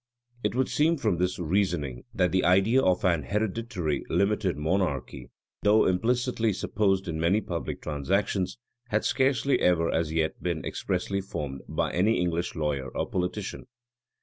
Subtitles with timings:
[0.23, 5.29] [*] It would seem, from this reasoning, that the idea of an hereditary limited monarchy,
[5.61, 11.61] though implicitly supposed in many public transactions, had scarcely ever as yet been expressly formed
[11.67, 13.67] by any English lawyer or politician.